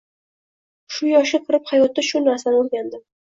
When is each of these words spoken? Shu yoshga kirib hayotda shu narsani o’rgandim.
Shu 0.95 1.09
yoshga 1.09 1.41
kirib 1.49 1.69
hayotda 1.73 2.07
shu 2.09 2.25
narsani 2.31 2.63
o’rgandim. 2.65 3.05